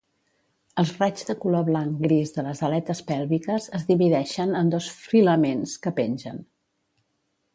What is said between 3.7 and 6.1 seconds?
es divideixen en dos filaments que